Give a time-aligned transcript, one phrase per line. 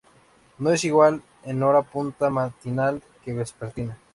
[0.57, 3.99] No es igual en hora punta matinal que vespertina.